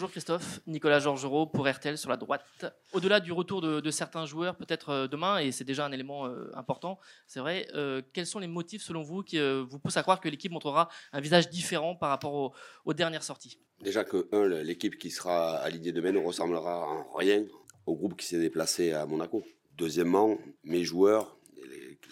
[0.00, 2.42] Bonjour Christophe, Nicolas Georgerot pour RTL sur la droite.
[2.94, 6.50] Au-delà du retour de, certains joueurs, peut-être euh, demain, et c'est déjà un élément euh,
[6.54, 10.22] important, c'est vrai, euh, quels sont les motifs selon vous qui vous poussent à croire
[10.22, 12.54] que l'équipe montrera un visage différent par rapport
[12.86, 13.58] aux, dernières sorties?
[13.82, 17.44] Déjà que, un, l'équipe qui sera alignée demain ne ressemblera en rien
[17.84, 19.44] au groupe qui s'est déplacé à Monaco.
[19.76, 21.36] Deuxièmement, mes joueurs,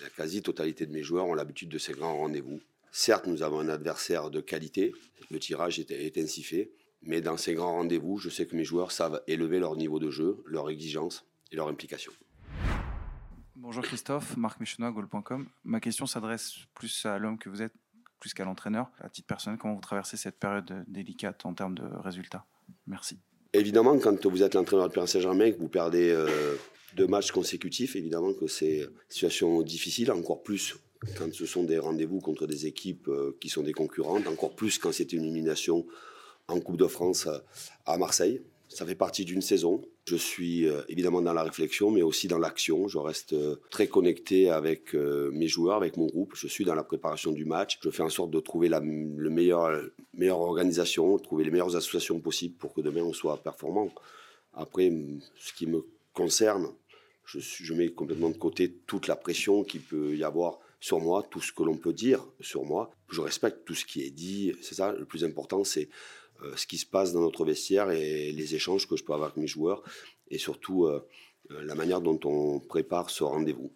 [0.03, 2.61] la quasi-totalité de mes joueurs ont l'habitude de ces grands rendez-vous.
[2.93, 4.93] Certes, nous avons un adversaire de qualité,
[5.31, 6.70] le tirage est ainsi fait,
[7.02, 10.11] mais dans ces grands rendez-vous, je sais que mes joueurs savent élever leur niveau de
[10.11, 12.12] jeu, leur exigence et leur implication.
[13.56, 15.47] Bonjour Christophe, Marc Méchenois, Goal.com.
[15.65, 17.73] Ma question s'adresse plus à l'homme que vous êtes,
[18.20, 18.91] plus qu'à l'entraîneur.
[19.01, 22.45] À titre personnel, comment vous traversez cette période délicate en termes de résultats?
[22.87, 23.19] Merci.
[23.53, 26.56] Évidemment, quand vous êtes l'entraîneur de Paris Saint-Germain, que vous perdez euh,
[26.95, 30.77] deux matchs consécutifs, évidemment que c'est une situation difficile, encore plus
[31.17, 34.78] quand ce sont des rendez-vous contre des équipes euh, qui sont des concurrentes, encore plus
[34.78, 35.86] quand c'est une élimination
[36.49, 37.29] en Coupe de France
[37.87, 38.43] à Marseille.
[38.69, 39.83] Ça fait partie d'une saison.
[40.07, 42.87] Je suis euh, évidemment dans la réflexion, mais aussi dans l'action.
[42.87, 46.35] Je reste euh, très connecté avec euh, mes joueurs, avec mon groupe.
[46.35, 47.79] Je suis dans la préparation du match.
[47.83, 49.83] Je fais en sorte de trouver la le meilleur,
[50.13, 53.91] meilleure organisation, trouver les meilleures associations possibles pour que demain on soit performant.
[54.53, 54.93] Après,
[55.39, 56.69] ce qui me concerne,
[57.25, 61.27] je, je mets complètement de côté toute la pression qu'il peut y avoir sur moi,
[61.31, 62.91] tout ce que l'on peut dire sur moi.
[63.11, 64.53] Je respecte tout ce qui est dit.
[64.61, 65.89] C'est ça, le plus important, c'est
[66.42, 69.31] euh, ce qui se passe dans notre vestiaire et les échanges que je peux avoir
[69.31, 69.83] avec mes joueurs
[70.31, 71.05] et surtout euh,
[71.50, 73.72] euh, la manière dont on prépare ce rendez-vous.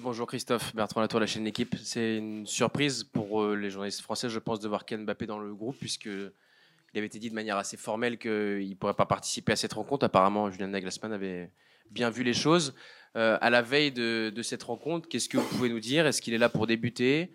[0.00, 1.74] Bonjour Christophe, Bertrand Latour, la chaîne L'équipe.
[1.82, 5.54] C'est une surprise pour les journalistes français, je pense, de voir Ken Mbappé dans le
[5.54, 9.52] groupe, puisque il avait été dit de manière assez formelle qu'il ne pourrait pas participer
[9.52, 10.04] à cette rencontre.
[10.04, 11.50] Apparemment, Julien Nagelsmann avait
[11.90, 12.74] bien vu les choses.
[13.14, 16.06] à la veille de cette rencontre, qu'est-ce que vous pouvez nous dire?
[16.06, 17.32] Est-ce qu'il est là pour débuter?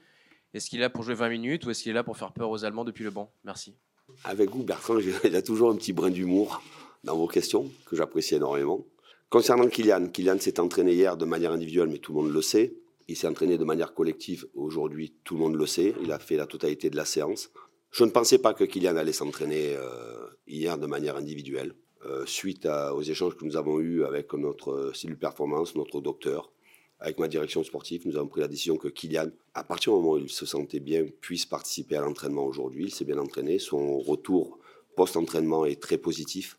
[0.54, 2.34] Est-ce qu'il est là pour jouer 20 minutes ou est-ce qu'il est là pour faire
[2.34, 3.34] peur aux Allemands depuis le banc?
[3.44, 3.76] Merci.
[4.24, 6.62] Avec vous, Bertrand, il y a toujours un petit brin d'humour
[7.04, 8.86] dans vos questions que j'apprécie énormément.
[9.30, 12.76] Concernant Kylian, Kylian s'est entraîné hier de manière individuelle, mais tout le monde le sait.
[13.08, 15.96] Il s'est entraîné de manière collective aujourd'hui, tout le monde le sait.
[16.02, 17.50] Il a fait la totalité de la séance.
[17.92, 21.76] Je ne pensais pas que Kylian allait s'entraîner euh, hier de manière individuelle.
[22.06, 26.52] Euh, suite aux échanges que nous avons eus avec notre cellule performance, notre docteur,
[27.02, 30.14] avec ma direction sportive, nous avons pris la décision que Kylian, à partir du moment
[30.14, 32.86] où il se sentait bien, puisse participer à l'entraînement aujourd'hui.
[32.86, 33.58] Il s'est bien entraîné.
[33.58, 34.60] Son retour
[34.96, 36.58] post-entraînement est très positif.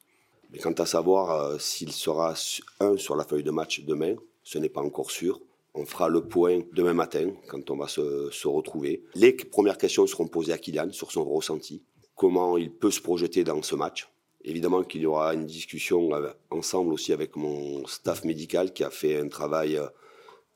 [0.51, 2.35] Mais quant à savoir euh, s'il sera
[2.81, 5.41] un sur la feuille de match demain, ce n'est pas encore sûr.
[5.75, 9.05] On fera le point demain matin quand on va se, retrouver.
[9.15, 11.85] Les premières questions seront posées à Kylian sur son ressenti,
[12.17, 14.09] comment il peut se projeter dans ce match.
[14.45, 18.91] Évidemment qu'il y aura une discussion euh, ensemble aussi avec mon staff médical qui a
[18.91, 19.87] fait un travail euh,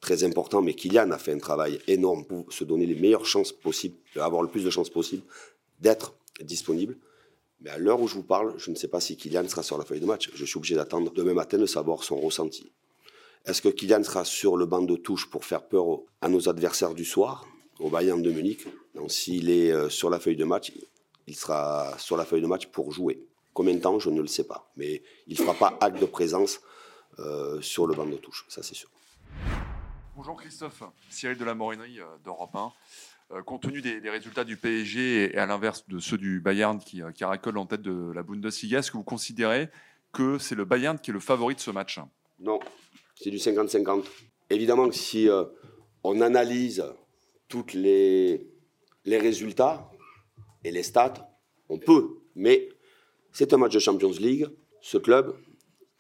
[0.01, 3.53] très important, mais Kylian a fait un travail énorme pour se donner les meilleures chances
[3.53, 5.25] possibles, avoir le plus de chances possibles
[5.81, 6.97] d'être disponible.
[7.61, 9.79] Mais à l'heure où je vous parle, je ne sais pas si Kylian sera sur
[9.79, 10.31] la feuille de match.
[10.35, 12.71] Je suis obligé d'attendre demain matin de savoir son ressenti.
[13.47, 16.95] Est-ce que Kylian sera sur le banc de touche pour faire peur à nos adversaires
[16.95, 17.47] du soir,
[17.79, 18.67] au Bayern de Munich?
[18.95, 20.73] Donc s'il est euh, sur la feuille de match,
[21.27, 23.25] il sera sur la feuille de match pour jouer.
[23.55, 24.71] Combien de temps, je ne le sais pas.
[24.77, 26.61] Mais il ne fera pas acte de présence
[27.19, 28.91] euh, sur le banc de touche, ça c'est sûr.
[30.17, 32.73] Bonjour Christophe, Cyril de la Morinerie euh, d'Europe 1.
[33.33, 37.03] Euh, compte tenu des, résultats du PSG et à l'inverse de ceux du Bayern qui,
[37.03, 39.69] euh, en tête de la Bundesliga, est-ce que vous considérez
[40.15, 42.01] que c'est le Bayern qui est le favori de ce match?
[42.41, 42.61] Non,
[43.15, 44.05] c'est du 50-50.
[44.49, 45.29] Évidemment que si
[46.03, 46.83] on analyse
[47.49, 48.49] tous les,
[49.05, 49.91] les résultats
[50.65, 51.29] et les stats,
[51.69, 52.21] on peut.
[52.35, 52.71] Mais
[53.33, 54.49] c'est un match de Champions League.
[54.81, 55.37] Ce club,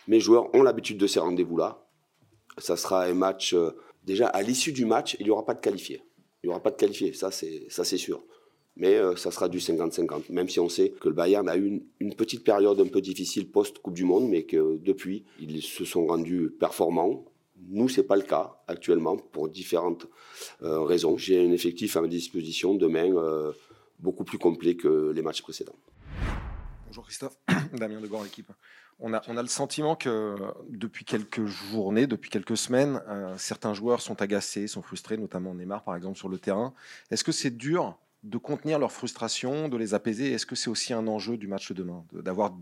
[0.08, 1.86] mes joueurs ont l'habitude de ces rendez-vous-là.
[2.56, 3.54] Ça sera un match
[4.06, 6.00] déjà à l'issue du match, il n'y aura pas de qualifié.
[6.42, 8.22] Il n'y aura pas de qualifié, ça c'est, sûr.
[8.76, 11.82] Mais euh, ça sera du 50-50, même si on sait que le Bayern a eu
[11.98, 16.06] une, petite période un peu difficile post-Coupe du Monde, mais que depuis, ils se sont
[16.06, 17.24] rendus performants.
[17.68, 20.06] Nous, c'est pas le cas actuellement pour différentes
[20.62, 21.16] euh, raisons.
[21.16, 23.52] J'ai un effectif à ma disposition demain euh,
[23.98, 25.76] beaucoup plus complet que les matchs précédents.
[26.86, 27.38] Bonjour Christophe,
[27.72, 28.52] Damien Degand, l'équipe.
[28.98, 30.36] On a, le sentiment que
[30.70, 35.84] depuis quelques journées, depuis quelques semaines, euh, certains joueurs sont agacés, sont frustrés, notamment Neymar
[35.84, 36.72] par exemple sur le terrain.
[37.10, 40.32] Est-ce que c'est dur de contenir leur frustration, de les apaiser?
[40.32, 42.56] Est-ce que c'est aussi un enjeu du match de demain, d'avoir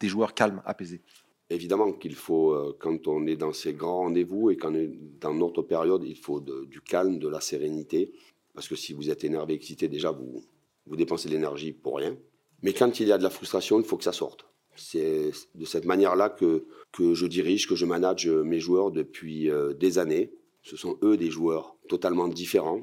[0.00, 1.02] des joueurs calmes, apaisés?
[1.50, 4.92] Évidemment qu'il faut, euh, quand on est dans ces grands rendez-vous et quand on est
[5.20, 8.12] dans notre période, il faut du calme, de la sérénité.
[8.54, 10.42] Parce que si vous êtes énervé, excité, déjà, vous,
[10.86, 12.16] vous dépensez de l'énergie pour rien.
[12.62, 14.46] Mais quand il y a de la frustration, il faut que ça sorte.
[14.76, 19.72] C'est de cette manière-là que, que je dirige, que je manage mes joueurs depuis euh,
[19.72, 20.32] des années.
[20.62, 22.82] Ce sont eux des joueurs totalement différents,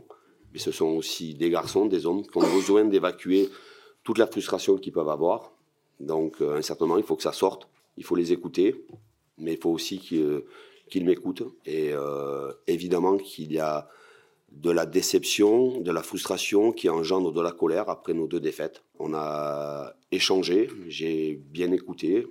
[0.53, 3.49] mais ce sont aussi des garçons, des hommes qui ont besoin d'évacuer
[4.03, 5.53] toute la frustration qu'ils peuvent avoir.
[5.99, 7.67] Donc, à un certain moment, il faut que ça sorte.
[7.97, 8.85] Il faut les écouter,
[9.37, 11.43] mais il faut aussi qu'ils m'écoutent.
[11.65, 11.91] Et
[12.67, 13.87] évidemment qu'il y a
[14.53, 18.83] de la déception, de la frustration qui engendre de la colère après nos deux défaites.
[18.99, 22.27] On a échangé, j'ai bien écouté,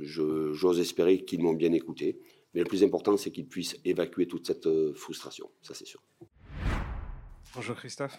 [0.00, 2.20] j'ose espérer qu'ils m'ont bien écouté,
[2.54, 6.02] mais le plus important c'est qu'ils puissent évacuer toute cette euh, frustration, ça c'est sûr.
[7.54, 8.18] Bonjour Christophe.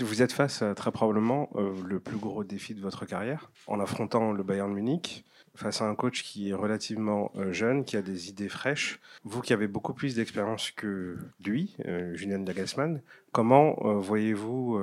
[0.00, 3.78] Vous êtes face à très probablement euh, le plus gros défi de votre carrière en
[3.78, 5.24] affrontant le Bayern Munich
[5.54, 8.98] face à un coach qui est relativement euh, jeune, qui a des idées fraîches.
[9.24, 14.80] Vous qui avez beaucoup plus d'expérience que lui, euh, Dagasman, comment euh, voyez-vous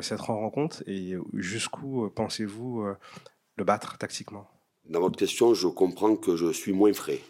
[0.00, 2.86] cette rencontre et jusqu'où pensez-vous
[3.56, 4.48] le battre tactiquement?
[4.86, 7.20] Dans votre question, je comprends que je suis moins frais.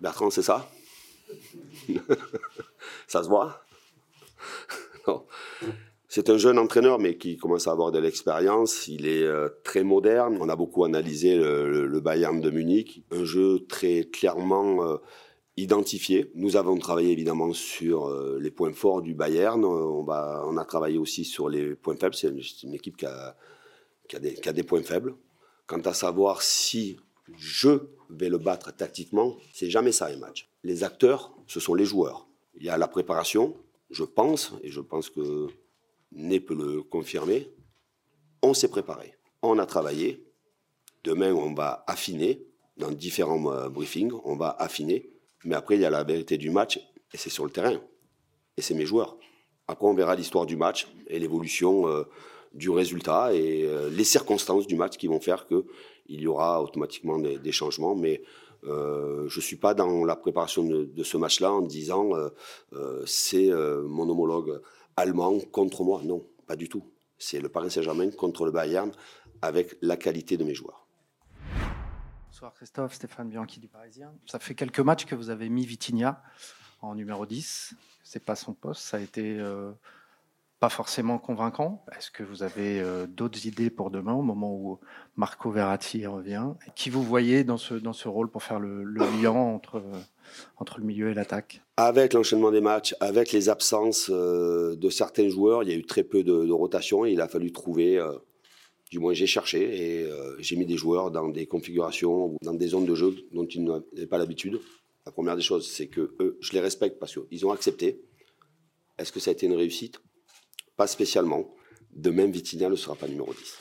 [0.00, 0.70] Bertrand, c'est ça?
[3.06, 3.62] Ça se voit?
[6.14, 8.86] C'est un jeune entraîneur, mais qui commence à avoir de l'expérience.
[8.86, 10.36] Il est euh, très moderne.
[10.40, 13.02] On a beaucoup analysé le, Bayern de Munich.
[13.10, 14.98] Un jeu très clairement euh,
[15.56, 16.30] identifié.
[16.34, 19.64] Nous avons travaillé évidemment sur euh, les points forts du Bayern.
[19.64, 22.14] On, a travaillé aussi sur les points faibles.
[22.14, 22.28] C'est
[22.62, 23.34] une, équipe qui, a
[24.20, 25.14] des, qui a, des, points faibles.
[25.66, 26.98] Quant à savoir si
[27.38, 27.70] je
[28.10, 30.50] vais le battre tactiquement, c'est jamais ça un match.
[30.62, 32.28] Les acteurs, ce sont les joueurs.
[32.56, 33.54] Il y a la préparation,
[33.92, 35.48] je pense, et je pense que
[36.12, 37.50] Né peut le confirmer,
[38.42, 40.26] on s'est préparé, on a travaillé.
[41.04, 42.46] Demain, on va affiner
[42.76, 45.10] dans différents euh, briefings, on va affiner.
[45.44, 46.78] Mais après, il y a la vérité du match
[47.12, 47.80] et c'est sur le terrain.
[48.56, 49.16] Et c'est mes joueurs.
[49.68, 52.04] Après, on verra l'histoire du match et l'évolution euh,
[52.54, 55.64] du résultat et euh, les circonstances du match qui vont faire qu'il
[56.08, 57.94] y aura automatiquement des, changements.
[57.94, 58.22] Mais
[58.62, 62.10] je ne suis pas dans la préparation de, ce match-là en disant
[63.06, 64.60] c'est mon homologue
[64.96, 66.00] allemand contre moi.
[66.04, 66.84] Non, pas du tout.
[67.18, 68.90] C'est le Paris Saint-Germain contre le Bayern
[69.40, 70.86] avec la qualité de mes joueurs.
[72.28, 74.12] Bonsoir Christophe, Stéphane Bianchi du Parisien.
[74.26, 76.22] Ça fait quelques matchs que vous avez mis Vitinha
[76.80, 77.74] en numéro 10.
[78.02, 78.82] C'est pas son poste.
[78.82, 79.70] Ça a été euh,
[80.62, 81.84] pas forcément convaincant.
[81.98, 84.78] Est-ce que vous avez euh, d'autres idées pour demain au moment où
[85.16, 86.50] Marco Verratti revient?
[86.76, 89.82] Qui vous voyez dans ce, dans ce rôle pour faire le, lien entre,
[90.58, 91.62] entre le milieu et l'attaque?
[91.78, 95.82] Avec l'enchaînement des matchs, avec les absences euh, de certains joueurs, il y a eu
[95.82, 98.12] très peu de, rotation il a fallu trouver, euh,
[98.88, 102.86] du moins j'ai cherché et j'ai mis des joueurs dans des configurations, dans des zones
[102.86, 104.60] de jeu dont ils n'avaient pas l'habitude.
[105.06, 108.00] La première des choses, c'est que eux, je les respecte parce qu'ils ont accepté.
[108.96, 110.00] Est-ce que ça a été une réussite?
[110.76, 111.44] Pas spécialement.
[111.92, 113.58] De même, Vitinha ne sera pas numéro 10.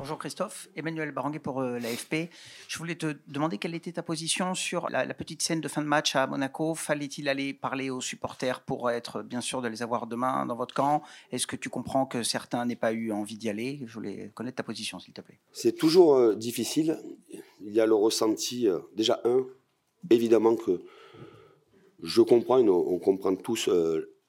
[0.00, 2.30] Bonjour Christophe, Emmanuel Baranguet pour euh, l'AFP.
[2.68, 5.86] Je voulais te demander quelle était ta position sur la, petite scène de fin de
[5.86, 6.74] match à Monaco.
[6.74, 10.74] Fallait-il aller parler aux supporters pour être bien sûr de les avoir demain dans votre
[10.74, 11.02] camp?
[11.32, 13.80] Est-ce que tu comprends que certains n'aient pas eu envie d'y aller?
[13.84, 15.38] Je voulais connaître ta position s'il te plaît.
[15.52, 16.98] C'est toujours euh, difficile.
[17.60, 19.44] Il y a le ressenti, euh, déjà un,
[20.08, 20.80] évidemment que
[22.02, 23.68] je comprends, on, comprend tous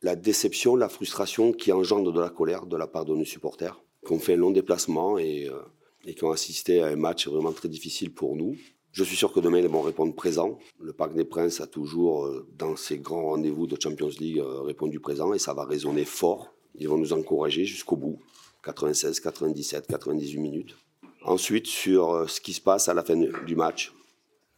[0.01, 3.79] la déception, la frustration qui engendre de la colère de la part de nos supporters,
[4.05, 7.51] qui ont fait un long déplacement et, euh, qui ont assisté à un match vraiment
[7.51, 8.55] très difficile pour nous.
[8.91, 10.59] Je suis sûr que demain, ils vont répondre présent.
[10.79, 14.61] Le Parc des Princes a toujours, euh, dans ses grands rendez-vous de Champions League, euh,
[14.61, 16.53] répondu présent et ça va résonner fort.
[16.75, 18.19] Ils vont nous encourager jusqu'au bout.
[18.63, 20.75] 96, 97, 98 minutes.
[21.23, 23.93] Ensuite, sur ce qui se passe à la fin du match,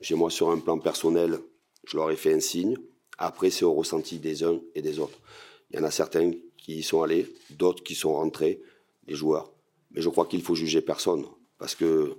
[0.01, 1.39] chez moi, sur un plan personnel,
[1.85, 2.77] je leur ai fait un signe.
[3.17, 5.19] Après, c'est au ressenti des uns et des autres.
[5.71, 8.61] Il y en a certains qui y sont allés, d'autres qui sont rentrés,
[9.07, 9.51] les joueurs.
[9.91, 11.25] Mais je crois qu'il faut juger personne.
[11.57, 12.15] Parce que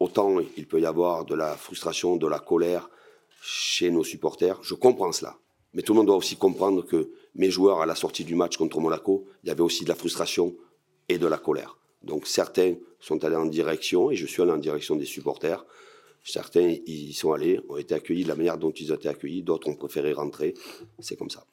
[0.00, 2.90] autant il peut y avoir de la frustration, de la colère
[3.42, 5.38] chez nos supporters, je comprends cela.
[5.74, 8.56] Mais tout le monde doit aussi comprendre que mes joueurs, à la sortie du match
[8.56, 10.54] contre Monaco, il y avait aussi de la frustration
[11.08, 11.76] et de la colère.
[12.02, 15.64] Donc certains sont allés en direction, et je suis allé en direction des supporters.
[16.24, 19.42] Certains y sont allés, ont été accueillis de la manière dont ils ont été accueillis,
[19.42, 20.54] d'autres ont préféré rentrer.
[20.98, 21.44] C'est comme ça.